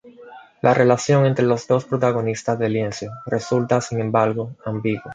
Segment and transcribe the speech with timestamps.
[0.63, 5.03] La relación entre los dos protagonistas del lienzo resulta, sin embargo, ambigua.